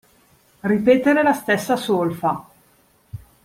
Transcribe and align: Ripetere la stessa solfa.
Ripetere 0.61 1.21
la 1.21 1.31
stessa 1.33 1.75
solfa. 1.75 2.43